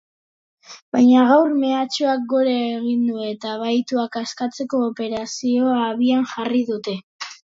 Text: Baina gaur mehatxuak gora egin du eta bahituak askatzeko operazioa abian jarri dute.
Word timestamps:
Baina 0.95 1.25
gaur 1.31 1.51
mehatxuak 1.63 2.23
gora 2.31 2.55
egin 2.79 3.03
du 3.11 3.19
eta 3.33 3.53
bahituak 3.65 4.17
askatzeko 4.23 4.81
operazioa 4.89 5.77
abian 5.91 6.27
jarri 6.35 6.65
dute. 6.75 6.99